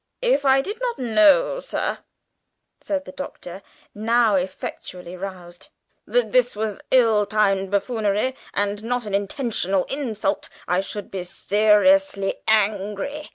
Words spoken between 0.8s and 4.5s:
not know, sir," said the Doctor, now